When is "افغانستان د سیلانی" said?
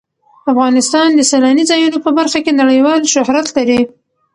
0.51-1.63